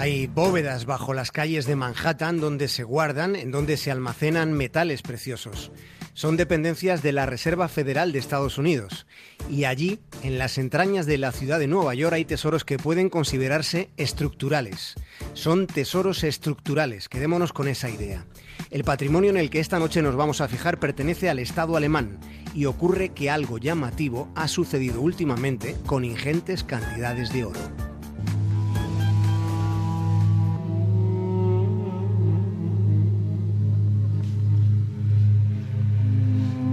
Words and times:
Hay 0.00 0.28
bóvedas 0.28 0.86
bajo 0.86 1.12
las 1.12 1.30
calles 1.30 1.66
de 1.66 1.76
Manhattan 1.76 2.40
donde 2.40 2.68
se 2.68 2.84
guardan, 2.84 3.36
en 3.36 3.50
donde 3.50 3.76
se 3.76 3.90
almacenan 3.90 4.54
metales 4.54 5.02
preciosos. 5.02 5.72
Son 6.14 6.38
dependencias 6.38 7.02
de 7.02 7.12
la 7.12 7.26
Reserva 7.26 7.68
Federal 7.68 8.10
de 8.10 8.18
Estados 8.18 8.56
Unidos. 8.56 9.06
Y 9.50 9.64
allí, 9.64 10.00
en 10.22 10.38
las 10.38 10.56
entrañas 10.56 11.04
de 11.04 11.18
la 11.18 11.32
ciudad 11.32 11.58
de 11.58 11.66
Nueva 11.66 11.92
York, 11.92 12.14
hay 12.14 12.24
tesoros 12.24 12.64
que 12.64 12.78
pueden 12.78 13.10
considerarse 13.10 13.90
estructurales. 13.98 14.94
Son 15.34 15.66
tesoros 15.66 16.24
estructurales, 16.24 17.10
quedémonos 17.10 17.52
con 17.52 17.68
esa 17.68 17.90
idea. 17.90 18.24
El 18.70 18.84
patrimonio 18.84 19.28
en 19.28 19.36
el 19.36 19.50
que 19.50 19.60
esta 19.60 19.78
noche 19.78 20.00
nos 20.00 20.16
vamos 20.16 20.40
a 20.40 20.48
fijar 20.48 20.80
pertenece 20.80 21.28
al 21.28 21.40
Estado 21.40 21.76
alemán 21.76 22.18
y 22.54 22.64
ocurre 22.64 23.10
que 23.10 23.28
algo 23.28 23.58
llamativo 23.58 24.32
ha 24.34 24.48
sucedido 24.48 25.02
últimamente 25.02 25.76
con 25.84 26.06
ingentes 26.06 26.64
cantidades 26.64 27.34
de 27.34 27.44
oro. 27.44 27.60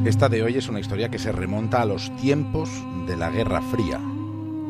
Esta 0.08 0.30
de 0.30 0.42
hoy 0.42 0.56
es 0.56 0.70
una 0.70 0.80
historia 0.80 1.10
que 1.10 1.20
se 1.20 1.34
remonta 1.34 1.82
a 1.82 1.86
los 1.86 2.16
tiempos 2.16 2.70
de 3.06 3.18
la 3.18 3.30
Guerra 3.30 3.62
Fría. 3.62 4.00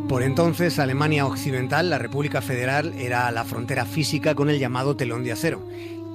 Por 0.09 0.23
entonces, 0.23 0.79
Alemania 0.79 1.27
Occidental, 1.27 1.91
la 1.91 1.99
República 1.99 2.41
Federal, 2.41 2.95
era 2.97 3.29
la 3.29 3.45
frontera 3.45 3.85
física 3.85 4.33
con 4.33 4.49
el 4.49 4.57
llamado 4.57 4.97
telón 4.97 5.23
de 5.23 5.31
acero. 5.31 5.61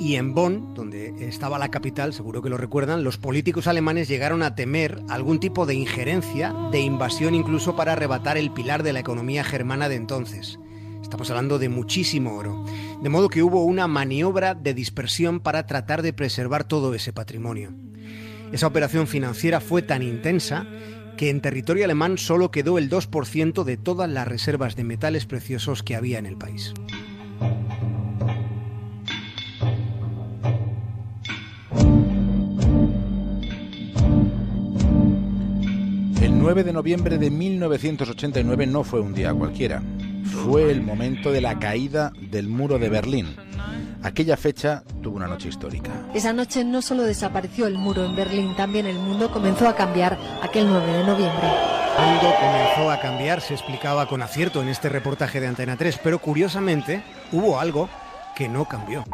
Y 0.01 0.17
en 0.17 0.35
Bonn, 0.35 0.75
donde 0.75 1.29
estaba 1.29 1.61
la 1.61 1.71
capital, 1.71 2.12
seguro 2.12 2.43
que 2.43 2.48
lo 2.48 2.57
recuerdan, 2.57 3.05
los 3.05 3.17
políticos 3.17 3.69
alemanes 3.69 4.09
llegaron 4.09 4.43
a 4.43 4.57
temer 4.57 5.01
algún 5.09 5.39
tipo 5.39 5.67
de 5.67 5.75
injerencia, 5.75 6.53
de 6.73 6.81
invasión 6.81 7.37
incluso 7.37 7.77
para 7.77 7.92
arrebatar 7.92 8.36
el 8.36 8.51
pilar 8.51 8.83
de 8.83 8.92
la 8.92 9.01
economía 9.01 9.45
germana 9.45 9.89
de 9.89 9.95
entonces. 9.95 10.59
Estamos 11.01 11.31
hablando 11.31 11.61
de 11.61 11.69
muchísimo 11.69 12.34
oro. 12.34 12.64
De 13.01 13.09
modo 13.09 13.29
que 13.29 13.45
hubo 13.45 13.62
una 13.62 13.86
maniobra 13.86 14.57
de 14.57 14.75
dispersión 14.75 15.39
para 15.39 15.64
tratar 15.69 16.03
de 16.03 16.12
preservar 16.12 16.64
todo 16.64 16.92
ese 16.92 17.12
patrimonio. 17.12 17.73
Esa 18.53 18.67
operación 18.67 19.06
financiera 19.06 19.61
fue 19.61 19.81
tan 19.81 20.03
intensa 20.03 20.67
que 21.17 21.31
en 21.31 21.41
territorio 21.41 21.86
alemán 21.86 22.19
solo 22.19 22.50
quedó 22.50 22.77
el 22.77 22.91
2% 22.91 23.64
de 23.64 23.77
todas 23.78 24.11
las 24.11 24.28
reservas 24.28 24.77
de 24.77 24.84
metales 24.84 25.25
preciosos 25.25 25.83
que 25.83 25.97
había 25.97 26.19
en 26.19 26.27
el 26.27 26.36
país. 26.36 26.75
El 36.20 36.39
9 36.39 36.62
de 36.62 36.73
noviembre 36.75 37.17
de 37.17 37.30
1989 37.30 38.67
no 38.67 38.84
fue 38.84 39.00
un 39.00 39.14
día 39.14 39.33
cualquiera. 39.33 39.83
Fue 40.25 40.70
el 40.70 40.83
momento 40.83 41.33
de 41.33 41.41
la 41.41 41.58
caída 41.58 42.12
del 42.20 42.48
muro 42.48 42.78
de 42.78 42.91
Berlín 42.91 43.28
Aquella 44.03 44.36
fecha 44.36 44.83
tuvo 45.00 45.17
una 45.17 45.28
noche 45.28 45.48
histórica. 45.48 45.91
Esa 46.12 46.33
noche 46.33 46.64
no 46.64 46.83
solo 46.83 47.05
desapareció 47.05 47.67
el 47.67 47.78
muro 47.78 48.05
en 48.05 48.17
Berlín, 48.17 48.56
también 48.56 48.86
el 48.86 48.98
mundo 48.98 49.31
comenzó 49.31 49.69
a 49.69 49.77
cambiar 49.77 50.19
aquel 50.42 50.67
9 50.69 50.92
de 50.92 51.05
noviembre. 51.05 51.48
El 51.98 52.06
mundo 52.06 52.34
comenzó 52.41 52.91
a 52.91 53.00
cambiar, 53.00 53.41
se 53.41 53.55
explicaba 53.55 54.06
con 54.06 54.23
acierto 54.23 54.61
en 54.62 54.69
este 54.69 54.89
reportaje 54.89 55.41
de 55.41 55.47
Antena 55.47 55.77
3, 55.77 56.00
pero 56.03 56.19
curiosamente 56.19 57.03
hubo 57.30 57.61
algo 57.61 57.89
que 58.34 58.48
no 58.48 58.64
cambió. 58.64 59.05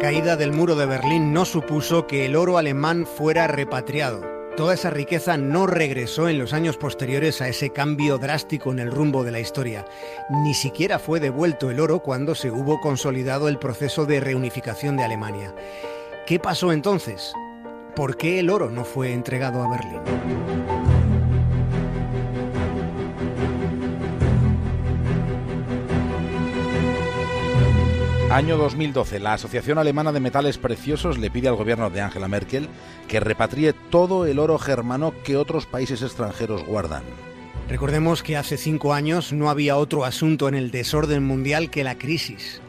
Caída 0.00 0.34
del 0.34 0.52
muro 0.52 0.76
de 0.76 0.86
Berlín 0.86 1.34
no 1.34 1.44
supuso 1.44 2.06
que 2.06 2.24
el 2.24 2.34
oro 2.34 2.56
alemán 2.56 3.06
fuera 3.06 3.46
repatriado. 3.46 4.22
Toda 4.56 4.72
esa 4.72 4.88
riqueza 4.88 5.36
no 5.36 5.66
regresó 5.66 6.28
en 6.28 6.38
los 6.38 6.54
años 6.54 6.78
posteriores 6.78 7.42
a 7.42 7.48
ese 7.48 7.70
cambio 7.70 8.16
drástico 8.16 8.72
en 8.72 8.78
el 8.78 8.90
rumbo 8.90 9.24
de 9.24 9.30
la 9.30 9.40
historia. 9.40 9.84
Ni 10.42 10.54
siquiera 10.54 10.98
fue 10.98 11.20
devuelto 11.20 11.70
el 11.70 11.80
oro 11.80 12.00
cuando 12.00 12.34
se 12.34 12.50
hubo 12.50 12.80
consolidado 12.80 13.46
el 13.48 13.58
proceso 13.58 14.06
de 14.06 14.20
reunificación 14.20 14.96
de 14.96 15.04
Alemania. 15.04 15.54
¿Qué 16.26 16.40
pasó 16.40 16.72
entonces? 16.72 17.34
¿Por 17.94 18.16
qué 18.16 18.40
el 18.40 18.48
oro 18.48 18.70
no 18.70 18.84
fue 18.84 19.12
entregado 19.12 19.62
a 19.62 19.70
Berlín? 19.70 20.79
Año 28.30 28.56
2012. 28.56 29.18
La 29.18 29.32
Asociación 29.32 29.78
Alemana 29.78 30.12
de 30.12 30.20
Metales 30.20 30.56
Preciosos 30.56 31.18
le 31.18 31.32
pide 31.32 31.48
al 31.48 31.56
gobierno 31.56 31.90
de 31.90 32.00
Angela 32.00 32.28
Merkel 32.28 32.68
que 33.08 33.18
repatrie 33.18 33.72
todo 33.72 34.24
el 34.24 34.38
oro 34.38 34.56
germano 34.56 35.12
que 35.24 35.36
otros 35.36 35.66
países 35.66 36.00
extranjeros 36.00 36.64
guardan. 36.64 37.02
Recordemos 37.68 38.22
que 38.22 38.36
hace 38.36 38.56
cinco 38.56 38.94
años 38.94 39.32
no 39.32 39.50
había 39.50 39.76
otro 39.76 40.04
asunto 40.04 40.48
en 40.48 40.54
el 40.54 40.70
desorden 40.70 41.24
mundial 41.24 41.70
que 41.70 41.82
la 41.82 41.98
crisis. 41.98 42.60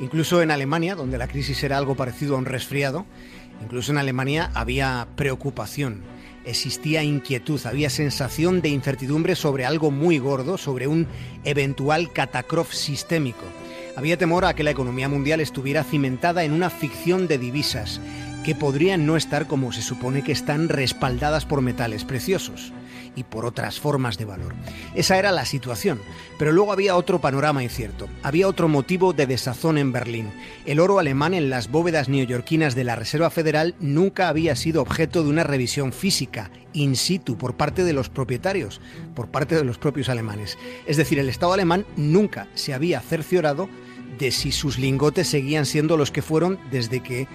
Incluso 0.00 0.40
en 0.40 0.50
Alemania, 0.50 0.94
donde 0.94 1.18
la 1.18 1.28
crisis 1.28 1.62
era 1.62 1.76
algo 1.76 1.94
parecido 1.94 2.34
a 2.34 2.38
un 2.38 2.46
resfriado, 2.46 3.04
incluso 3.62 3.92
en 3.92 3.98
Alemania 3.98 4.50
había 4.54 5.08
preocupación, 5.14 6.00
existía 6.46 7.02
inquietud, 7.02 7.60
había 7.66 7.90
sensación 7.90 8.62
de 8.62 8.70
incertidumbre 8.70 9.36
sobre 9.36 9.66
algo 9.66 9.90
muy 9.90 10.16
gordo, 10.16 10.56
sobre 10.56 10.86
un 10.86 11.06
eventual 11.44 12.14
catacrof 12.14 12.72
sistémico. 12.72 13.44
Había 13.96 14.16
temor 14.16 14.44
a 14.44 14.54
que 14.54 14.62
la 14.62 14.70
economía 14.70 15.08
mundial 15.08 15.40
estuviera 15.40 15.84
cimentada 15.84 16.44
en 16.44 16.52
una 16.52 16.70
ficción 16.70 17.28
de 17.28 17.38
divisas 17.38 18.00
que 18.44 18.54
podrían 18.54 19.06
no 19.06 19.16
estar 19.16 19.46
como 19.46 19.72
se 19.72 19.82
supone 19.82 20.22
que 20.22 20.32
están 20.32 20.68
respaldadas 20.68 21.44
por 21.44 21.60
metales 21.60 22.04
preciosos 22.04 22.72
y 23.16 23.24
por 23.24 23.44
otras 23.44 23.80
formas 23.80 24.18
de 24.18 24.24
valor. 24.24 24.54
Esa 24.94 25.18
era 25.18 25.32
la 25.32 25.44
situación, 25.44 26.00
pero 26.38 26.52
luego 26.52 26.72
había 26.72 26.96
otro 26.96 27.20
panorama 27.20 27.62
incierto, 27.62 28.08
había 28.22 28.48
otro 28.48 28.68
motivo 28.68 29.12
de 29.12 29.26
desazón 29.26 29.78
en 29.78 29.92
Berlín. 29.92 30.30
El 30.66 30.80
oro 30.80 30.98
alemán 30.98 31.34
en 31.34 31.50
las 31.50 31.70
bóvedas 31.70 32.08
neoyorquinas 32.08 32.74
de 32.74 32.84
la 32.84 32.96
Reserva 32.96 33.30
Federal 33.30 33.74
nunca 33.80 34.28
había 34.28 34.56
sido 34.56 34.82
objeto 34.82 35.22
de 35.22 35.30
una 35.30 35.44
revisión 35.44 35.92
física, 35.92 36.50
in 36.72 36.96
situ, 36.96 37.36
por 37.36 37.56
parte 37.56 37.84
de 37.84 37.92
los 37.92 38.08
propietarios, 38.08 38.80
por 39.14 39.28
parte 39.28 39.54
de 39.54 39.64
los 39.64 39.78
propios 39.78 40.08
alemanes. 40.08 40.58
Es 40.86 40.96
decir, 40.96 41.18
el 41.18 41.28
Estado 41.28 41.52
alemán 41.52 41.86
nunca 41.96 42.48
se 42.54 42.74
había 42.74 43.00
cerciorado 43.00 43.68
de 44.18 44.30
si 44.30 44.52
sus 44.52 44.78
lingotes 44.78 45.28
seguían 45.28 45.66
siendo 45.66 45.96
los 45.96 46.10
que 46.10 46.22
fueron 46.22 46.58
desde 46.70 47.00
que 47.00 47.28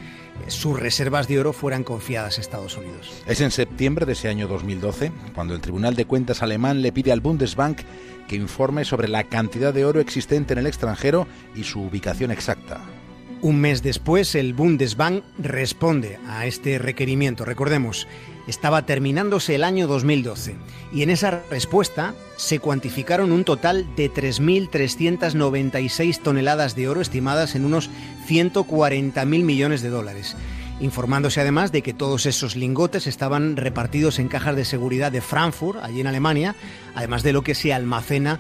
sus 0.48 0.80
reservas 0.80 1.28
de 1.28 1.40
oro 1.40 1.54
fueran 1.54 1.84
confiadas 1.84 2.38
a 2.38 2.42
Estados 2.42 2.78
Unidos. 2.78 3.24
Es 3.26 3.42
en 3.42 3.52
septiembre 3.52 4.06
de 4.06 4.14
ese 4.14 4.30
año 4.30 4.48
2012 4.48 5.12
cuando 5.34 5.56
el 5.56 5.62
Tribunal 5.62 5.96
de 5.96 6.06
Cuentas 6.06 6.44
alemán 6.44 6.82
le 6.82 6.92
pide 6.92 7.12
al 7.12 7.22
Bundesbank 7.22 7.82
que 8.28 8.36
informe 8.36 8.86
sobre 8.86 9.08
la 9.08 9.24
cantidad 9.24 9.74
de 9.74 9.86
oro 9.86 10.00
existente 10.00 10.54
en 10.54 10.60
el 10.60 10.68
extranjero 10.68 11.28
y 11.56 11.64
su 11.64 11.82
ubicación 11.82 12.32
exacta. 12.32 12.82
Un 13.42 13.62
mes 13.62 13.84
después, 13.84 14.34
el 14.36 14.54
Bundesbank 14.54 15.24
responde 15.38 16.20
a 16.28 16.48
este 16.48 16.80
requerimiento. 16.80 17.46
Recordemos, 17.46 18.08
estaba 18.48 18.86
terminándose 18.86 19.56
el 19.56 19.64
año 19.64 19.88
2012 19.88 20.56
y 20.94 21.04
en 21.04 21.10
esa 21.10 21.42
respuesta 21.50 22.14
se 22.38 22.60
cuantificaron 22.60 23.32
un 23.32 23.44
total 23.44 23.88
de 23.96 24.12
3.396 24.12 26.22
toneladas 26.22 26.76
de 26.76 26.88
oro 26.88 27.02
estimadas 27.02 27.56
en 27.56 27.66
unos 27.66 27.90
140.000 28.28 29.26
millones 29.26 29.82
de 29.82 29.90
dólares 29.90 30.36
informándose 30.80 31.42
además 31.42 31.72
de 31.72 31.82
que 31.82 31.94
todos 31.94 32.26
esos 32.26 32.56
lingotes 32.56 33.08
estaban 33.08 33.58
repartidos 33.58 34.20
en 34.20 34.28
cajas 34.28 34.56
de 34.56 34.66
seguridad 34.66 35.12
de 35.12 35.22
Frankfurt, 35.22 35.84
allí 35.84 36.02
en 36.02 36.08
Alemania, 36.08 36.56
además 36.96 37.24
de 37.24 37.34
lo 37.34 37.42
que 37.42 37.56
se 37.56 37.74
almacena 37.74 38.40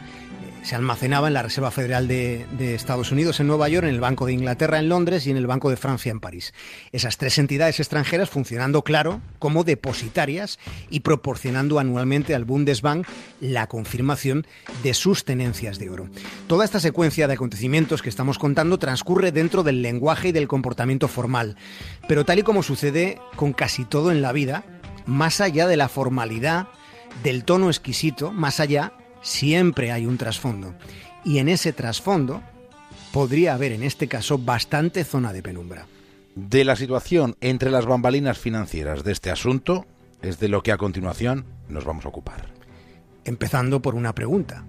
se 0.67 0.75
almacenaba 0.75 1.29
en 1.29 1.33
la 1.33 1.43
Reserva 1.43 1.71
Federal 1.71 2.09
de, 2.09 2.75
Estados 2.75 3.13
Unidos 3.13 3.39
en 3.39 3.47
Nueva 3.47 3.69
York, 3.69 3.87
en 3.87 3.93
el 3.93 4.01
Banco 4.01 4.25
de 4.25 4.33
Inglaterra 4.33 4.79
en 4.79 4.89
Londres 4.89 5.25
y 5.25 5.31
en 5.31 5.37
el 5.37 5.47
Banco 5.47 5.69
de 5.69 5.77
Francia 5.77 6.11
en 6.11 6.19
París. 6.19 6.53
Esas 6.91 7.17
tres 7.17 7.37
entidades 7.37 7.79
extranjeras 7.79 8.29
funcionando, 8.29 8.83
claro, 8.83 9.21
como 9.39 9.63
depositarias 9.63 10.59
y 10.89 10.99
proporcionando 10.99 11.79
anualmente 11.79 12.35
al 12.35 12.43
Bundesbank 12.43 13.07
la 13.39 13.67
confirmación 13.67 14.45
de 14.83 14.93
sus 14.93 15.23
tenencias 15.23 15.79
de 15.79 15.89
oro. 15.89 16.09
Toda 16.47 16.65
esta 16.65 16.81
secuencia 16.81 17.29
de 17.29 17.35
acontecimientos 17.35 18.01
que 18.01 18.09
estamos 18.09 18.37
contando 18.37 18.77
transcurre 18.77 19.31
dentro 19.31 19.63
del 19.63 19.81
lenguaje 19.81 20.27
y 20.27 20.31
del 20.33 20.49
comportamiento 20.49 21.07
formal, 21.07 21.55
pero 22.09 22.25
tal 22.25 22.39
y 22.39 22.43
como 22.43 22.61
sucede 22.61 23.21
con 23.37 23.53
casi 23.53 23.85
todo 23.85 24.11
en 24.11 24.21
la 24.21 24.33
vida, 24.33 24.65
más 25.05 25.39
allá 25.39 25.65
de 25.65 25.77
la 25.77 25.87
formalidad, 25.87 26.67
del 27.23 27.45
tono 27.45 27.69
exquisito, 27.69 28.33
más 28.33 28.59
allá 28.59 28.91
siempre 29.21 29.91
hay 29.91 30.05
un 30.05 30.17
trasfondo. 30.17 30.73
Y 31.23 31.39
en 31.39 31.49
ese 31.49 31.73
trasfondo 31.73 32.41
podría 33.11 33.53
haber 33.53 33.71
en 33.71 33.83
este 33.83 34.07
caso 34.07 34.37
bastante 34.37 35.03
zona 35.03 35.33
de 35.33 35.43
penumbra. 35.43 35.87
De 36.35 36.63
la 36.63 36.75
situación 36.75 37.35
entre 37.41 37.71
las 37.71 37.85
bambalinas 37.85 38.37
financieras 38.37 39.03
de 39.03 39.11
este 39.11 39.31
asunto 39.31 39.85
es 40.21 40.39
de 40.39 40.49
lo 40.49 40.61
que 40.61 40.71
a 40.71 40.77
continuación 40.77 41.45
nos 41.67 41.83
vamos 41.83 42.05
a 42.05 42.09
ocupar. 42.09 42.45
Empezando 43.25 43.81
por 43.81 43.95
una 43.95 44.13
pregunta. 44.13 44.63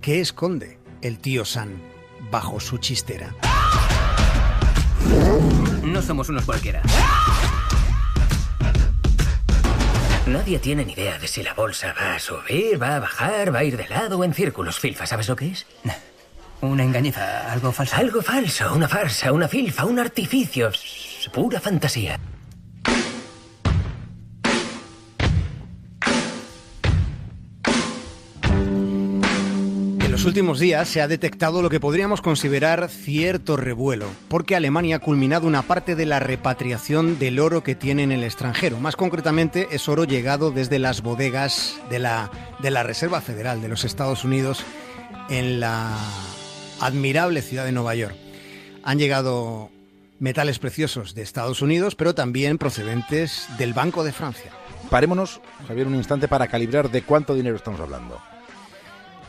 ¿Qué 0.00 0.20
esconde 0.20 0.78
el 1.02 1.18
tío 1.18 1.44
San 1.44 1.74
bajo 2.30 2.58
su 2.58 2.78
chistera? 2.78 3.34
No 5.84 6.00
somos 6.02 6.28
unos 6.28 6.44
cualquiera. 6.44 6.82
Nadie 10.30 10.60
tiene 10.60 10.84
ni 10.84 10.92
idea 10.92 11.18
de 11.18 11.26
si 11.26 11.42
la 11.42 11.54
bolsa 11.54 11.92
va 11.92 12.14
a 12.14 12.18
subir, 12.20 12.80
va 12.80 12.94
a 12.94 13.00
bajar, 13.00 13.52
va 13.52 13.58
a 13.58 13.64
ir 13.64 13.76
de 13.76 13.88
lado 13.88 14.16
o 14.16 14.22
en 14.22 14.32
círculos. 14.32 14.78
Filfa, 14.78 15.04
¿sabes 15.04 15.28
lo 15.28 15.34
que 15.34 15.48
es? 15.48 15.66
Una 16.60 16.84
engañiza, 16.84 17.50
algo 17.50 17.72
falso. 17.72 17.96
Algo 17.96 18.22
falso, 18.22 18.72
una 18.72 18.86
farsa, 18.86 19.32
una 19.32 19.48
filfa, 19.48 19.84
un 19.86 19.98
artificio. 19.98 20.70
Pura 21.32 21.58
fantasía. 21.58 22.20
Los 30.20 30.26
últimos 30.26 30.58
días 30.58 30.86
se 30.86 31.00
ha 31.00 31.08
detectado 31.08 31.62
lo 31.62 31.70
que 31.70 31.80
podríamos 31.80 32.20
considerar 32.20 32.90
cierto 32.90 33.56
revuelo, 33.56 34.04
porque 34.28 34.54
Alemania 34.54 34.96
ha 34.96 34.98
culminado 34.98 35.46
una 35.46 35.62
parte 35.62 35.96
de 35.96 36.04
la 36.04 36.20
repatriación 36.20 37.18
del 37.18 37.38
oro 37.38 37.62
que 37.62 37.74
tiene 37.74 38.02
en 38.02 38.12
el 38.12 38.22
extranjero. 38.22 38.78
Más 38.80 38.96
concretamente, 38.96 39.68
es 39.70 39.88
oro 39.88 40.04
llegado 40.04 40.50
desde 40.50 40.78
las 40.78 41.00
bodegas 41.00 41.80
de 41.88 42.00
la, 42.00 42.30
de 42.58 42.70
la 42.70 42.82
Reserva 42.82 43.22
Federal 43.22 43.62
de 43.62 43.68
los 43.68 43.86
Estados 43.86 44.22
Unidos 44.22 44.62
en 45.30 45.58
la 45.58 45.96
admirable 46.80 47.40
ciudad 47.40 47.64
de 47.64 47.72
Nueva 47.72 47.94
York. 47.94 48.14
Han 48.82 48.98
llegado 48.98 49.70
metales 50.18 50.58
preciosos 50.58 51.14
de 51.14 51.22
Estados 51.22 51.62
Unidos, 51.62 51.94
pero 51.94 52.14
también 52.14 52.58
procedentes 52.58 53.48
del 53.56 53.72
Banco 53.72 54.04
de 54.04 54.12
Francia. 54.12 54.52
Parémonos, 54.90 55.40
Javier, 55.66 55.86
un 55.86 55.94
instante 55.94 56.28
para 56.28 56.46
calibrar 56.48 56.90
de 56.90 57.00
cuánto 57.00 57.34
dinero 57.34 57.56
estamos 57.56 57.80
hablando. 57.80 58.20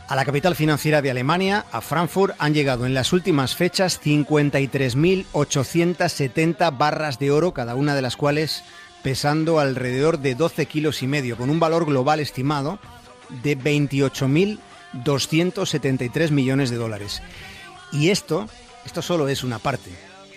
A 0.08 0.16
la 0.16 0.24
capital 0.24 0.56
financiera 0.56 1.00
de 1.00 1.10
Alemania, 1.10 1.64
a 1.72 1.80
Frankfurt, 1.80 2.34
han 2.38 2.54
llegado 2.54 2.86
en 2.86 2.94
las 2.94 3.12
últimas 3.12 3.56
fechas 3.56 4.00
53.870 4.02 6.76
barras 6.76 7.18
de 7.18 7.30
oro, 7.30 7.54
cada 7.54 7.74
una 7.74 7.94
de 7.94 8.02
las 8.02 8.16
cuales 8.16 8.62
pesando 9.02 9.58
alrededor 9.58 10.18
de 10.18 10.34
12 10.34 10.66
kilos 10.66 11.02
y 11.02 11.06
medio, 11.06 11.36
con 11.36 11.50
un 11.50 11.60
valor 11.60 11.84
global 11.86 12.20
estimado 12.20 12.78
de 13.42 13.58
28.273 13.58 16.30
millones 16.30 16.70
de 16.70 16.76
dólares. 16.76 17.22
Y 17.92 18.10
esto, 18.10 18.48
esto 18.84 19.00
solo 19.02 19.28
es 19.28 19.44
una 19.44 19.58
parte. 19.58 19.90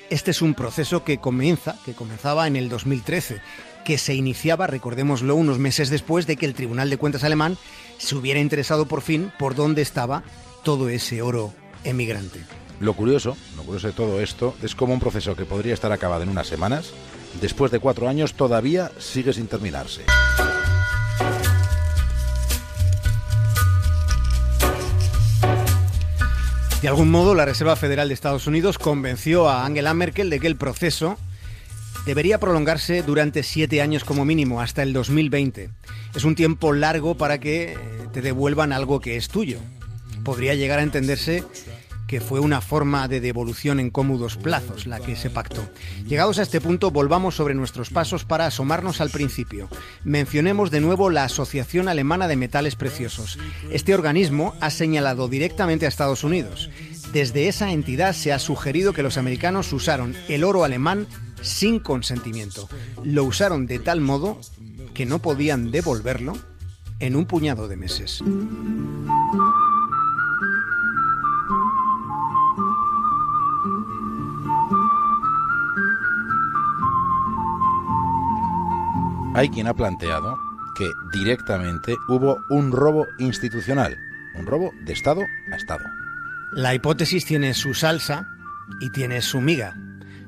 Este 0.10 0.32
es 0.32 0.42
un 0.42 0.54
proceso 0.54 1.04
que 1.04 1.18
comienza, 1.18 1.78
que 1.84 1.94
comenzaba 1.94 2.48
en 2.48 2.56
el 2.56 2.70
2013, 2.70 3.42
que 3.86 3.98
se 3.98 4.14
iniciaba, 4.14 4.68
recordémoslo, 4.68 5.36
unos 5.36 5.60
meses 5.60 5.90
después 5.90 6.28
de 6.28 6.36
que 6.36 6.46
el 6.46 6.56
Tribunal 6.56 6.90
de 6.90 6.98
Cuentas 6.98 7.24
alemán 7.24 7.58
se 7.98 8.16
hubiera 8.16 8.42
interesado 8.42 8.88
por 8.88 9.02
fin 9.02 9.32
por 9.40 9.56
dónde 9.56 9.82
estaba 9.82 10.24
todo 10.64 10.90
ese 10.90 11.22
oro 11.22 11.54
emigrante. 11.86 12.42
Lo 12.82 12.94
curioso, 12.94 13.38
lo 13.56 13.64
curioso 13.64 13.88
de 13.88 13.94
todo 13.94 14.20
esto 14.20 14.56
es 14.62 14.76
como 14.76 14.94
un 14.94 15.00
proceso 15.00 15.36
que 15.38 15.46
podría 15.46 15.74
estar 15.74 15.94
acabado 15.94 16.24
en 16.24 16.30
unas 16.30 16.48
semanas, 16.48 16.92
después 17.40 17.72
de 17.72 17.80
cuatro 17.80 18.10
años 18.10 18.34
todavía 18.34 18.92
sigue 19.00 19.32
sin 19.32 19.48
terminarse. 19.48 20.02
De 26.82 26.90
algún 26.90 27.10
modo, 27.10 27.34
la 27.34 27.46
Reserva 27.46 27.76
Federal 27.76 28.10
de 28.10 28.14
Estados 28.14 28.46
Unidos 28.46 28.78
convenció 28.78 29.50
a 29.50 29.66
Angela 29.66 29.94
Merkel 29.94 30.30
de 30.30 30.40
que 30.40 30.48
el 30.48 30.56
proceso 30.56 31.18
debería 32.06 32.40
prolongarse 32.40 33.02
durante 33.02 33.44
siete 33.44 33.82
años 33.82 34.04
como 34.04 34.26
mínimo, 34.26 34.62
hasta 34.62 34.84
el 34.84 34.94
2020. 34.94 35.70
Es 36.16 36.24
un 36.24 36.36
tiempo 36.36 36.74
largo 36.74 37.16
para 37.16 37.40
que 37.40 37.74
eh, 37.74 37.78
te 38.14 38.22
devuelvan 38.22 38.72
algo 38.72 39.00
que 39.00 39.18
es 39.18 39.28
tuyo. 39.28 39.60
Podría 40.24 40.56
llegar 40.56 40.80
a 40.80 40.84
entenderse 40.84 41.44
que 42.08 42.22
fue 42.22 42.40
una 42.40 42.62
forma 42.62 43.08
de 43.08 43.20
devolución 43.20 43.80
en 43.80 43.90
cómodos 43.90 44.38
plazos 44.38 44.86
la 44.86 45.00
que 45.00 45.16
se 45.16 45.30
pactó. 45.30 45.68
Llegados 46.08 46.38
a 46.38 46.44
este 46.44 46.62
punto, 46.62 46.92
volvamos 46.92 47.36
sobre 47.36 47.56
nuestros 47.56 47.90
pasos 47.90 48.26
para 48.26 48.46
asomarnos 48.46 49.02
al 49.02 49.10
principio. 49.10 49.70
Mencionemos 50.04 50.72
de 50.72 50.82
nuevo 50.82 51.10
la 51.10 51.24
Asociación 51.24 51.88
Alemana 51.88 52.28
de 52.28 52.36
Metales 52.36 52.76
Preciosos. 52.76 53.40
Este 53.72 53.96
organismo 53.96 54.54
ha 54.62 54.70
señalado 54.70 55.28
directamente 55.28 55.86
a 55.86 55.90
Estados 55.90 56.24
Unidos. 56.24 56.70
Desde 57.12 57.48
esa 57.48 57.72
entidad 57.72 58.14
se 58.14 58.34
ha 58.34 58.40
sugerido 58.40 58.94
que 58.94 59.04
los 59.04 59.18
americanos 59.18 59.72
usaron 59.74 60.16
el 60.28 60.44
oro 60.44 60.64
alemán 60.64 61.08
sin 61.46 61.80
consentimiento. 61.80 62.68
Lo 63.04 63.24
usaron 63.24 63.68
de 63.68 63.80
tal 63.80 64.02
modo 64.02 64.40
que 64.94 65.06
no 65.06 65.20
podían 65.20 65.72
devolverlo 65.72 66.34
en 67.00 67.16
un 67.16 67.26
puñado 67.26 67.68
de 67.68 67.78
meses. 67.78 68.24
Hay 79.36 79.50
quien 79.50 79.68
ha 79.68 79.74
planteado 79.74 80.40
que 80.78 80.90
directamente 81.12 81.96
hubo 82.08 82.38
un 82.50 82.72
robo 82.72 83.06
institucional, 83.20 83.98
un 84.36 84.46
robo 84.46 84.72
de 84.86 84.94
Estado 84.94 85.22
a 85.52 85.56
Estado. 85.56 85.84
La 86.54 86.74
hipótesis 86.74 87.26
tiene 87.26 87.54
su 87.54 87.74
salsa 87.74 88.30
y 88.80 88.90
tiene 88.92 89.22
su 89.22 89.42
miga. 89.42 89.76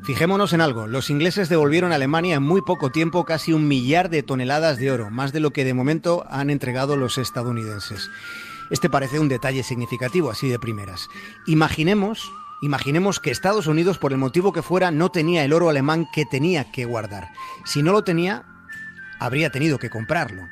Fijémonos 0.08 0.54
en 0.54 0.62
algo, 0.62 0.88
los 0.88 1.10
ingleses 1.10 1.50
devolvieron 1.50 1.92
a 1.92 1.96
Alemania 1.96 2.36
en 2.36 2.44
muy 2.44 2.62
poco 2.62 2.92
tiempo 2.92 3.26
casi 3.26 3.52
un 3.52 3.68
millar 3.68 4.10
de 4.10 4.24
toneladas 4.24 4.78
de 4.78 4.90
oro, 4.90 5.10
más 5.10 5.34
de 5.34 5.42
lo 5.42 5.52
que 5.52 5.66
de 5.66 5.74
momento 5.74 6.26
han 6.30 6.50
entregado 6.50 6.96
los 6.96 7.18
estadounidenses. 7.18 8.10
Este 8.70 8.90
parece 8.90 9.20
un 9.20 9.28
detalle 9.28 9.64
significativo, 9.64 10.32
así 10.32 10.48
de 10.48 10.60
primeras. 10.60 11.10
Imaginemos, 11.46 12.32
imaginemos 12.62 13.20
que 13.20 13.32
Estados 13.32 13.68
Unidos, 13.68 13.98
por 13.98 14.14
el 14.14 14.18
motivo 14.18 14.54
que 14.54 14.62
fuera, 14.62 14.92
no 14.92 15.10
tenía 15.10 15.44
el 15.44 15.52
oro 15.52 15.68
alemán 15.68 16.08
que 16.14 16.24
tenía 16.24 16.72
que 16.72 16.86
guardar. 16.86 17.28
Si 17.66 17.84
no 17.84 17.92
lo 17.92 18.06
tenía, 18.06 18.46
habría 19.20 19.52
tenido 19.52 19.78
que 19.78 19.90
comprarlo. 19.90 20.44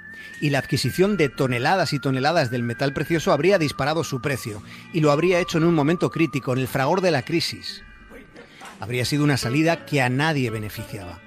Y 0.42 0.50
la 0.50 0.60
adquisición 0.60 1.16
de 1.16 1.30
toneladas 1.30 1.94
y 1.94 2.00
toneladas 2.00 2.52
del 2.52 2.63
metal 2.63 2.92
precioso 2.92 3.31
habría 3.31 3.57
disparado 3.57 4.04
su 4.04 4.22
precio, 4.22 4.62
y 4.92 5.00
lo 5.00 5.13
habría 5.13 5.40
hecho 5.40 5.60
en 5.60 5.63
un 5.63 5.75
momento 5.75 6.12
crítico, 6.12 6.52
en 6.52 6.60
el 6.60 6.68
fragor 6.68 7.00
de 7.00 7.12
la 7.12 7.22
crisis 7.22 7.85
habría 8.80 9.06
sido 9.06 9.24
una 9.24 9.38
salida 9.38 9.86
que 9.86 10.01
a 10.01 10.10
nadie 10.10 10.50
beneficiaba. 10.50 11.19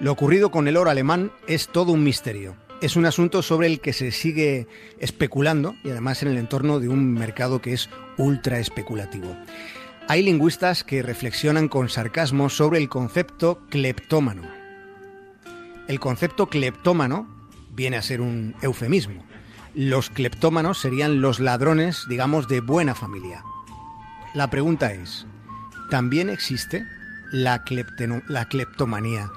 Lo 0.00 0.12
ocurrido 0.12 0.50
con 0.50 0.68
el 0.68 0.76
oro 0.76 0.90
alemán 0.90 1.32
es 1.46 1.68
todo 1.68 1.92
un 1.92 2.02
misterio. 2.02 2.56
Es 2.80 2.96
un 2.96 3.06
asunto 3.06 3.42
sobre 3.42 3.68
el 3.68 3.80
que 3.80 3.92
se 3.92 4.10
sigue 4.10 4.66
especulando 4.98 5.74
y 5.84 5.90
además 5.90 6.22
en 6.22 6.28
el 6.28 6.38
entorno 6.38 6.80
de 6.80 6.88
un 6.88 7.14
mercado 7.14 7.62
que 7.62 7.72
es 7.72 7.88
ultra 8.18 8.58
especulativo. 8.58 9.36
Hay 10.08 10.22
lingüistas 10.22 10.84
que 10.84 11.02
reflexionan 11.02 11.68
con 11.68 11.88
sarcasmo 11.88 12.50
sobre 12.50 12.78
el 12.78 12.88
concepto 12.88 13.62
cleptómano. 13.70 14.42
El 15.88 16.00
concepto 16.00 16.48
cleptómano 16.48 17.26
viene 17.74 17.96
a 17.96 18.02
ser 18.02 18.20
un 18.20 18.54
eufemismo. 18.60 19.24
Los 19.74 20.10
cleptómanos 20.10 20.78
serían 20.78 21.20
los 21.20 21.40
ladrones, 21.40 22.04
digamos, 22.08 22.48
de 22.48 22.60
buena 22.60 22.94
familia. 22.94 23.42
La 24.34 24.50
pregunta 24.50 24.92
es, 24.92 25.26
también 25.90 26.30
existe 26.30 26.86
la, 27.30 27.62
clepteno, 27.64 28.22
la 28.28 28.46
cleptomanía 28.46 29.30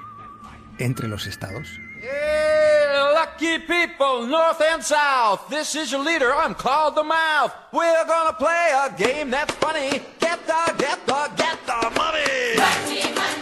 entre 0.78 1.08
los 1.08 1.26
estados. 1.26 1.68
Hey, 2.00 2.86
lucky 3.14 3.58
people, 3.58 4.26
north 4.26 4.60
and 4.60 4.82
south. 4.82 5.48
This 5.50 5.74
is 5.74 5.90
your 5.90 6.04
leader, 6.04 6.32
I'm 6.32 6.54
called 6.54 6.94
the 6.94 7.04
mouth. 7.04 7.52
We're 7.72 8.04
gonna 8.06 8.32
play 8.34 8.72
a 8.72 8.90
game 8.96 9.30
that's 9.30 9.54
funny. 9.56 10.00
Get 10.20 10.46
the, 10.46 10.74
get 10.78 11.04
the, 11.06 11.30
get 11.36 11.58
the 11.66 11.90
money. 11.96 12.56
money, 12.56 13.14
money. 13.14 13.37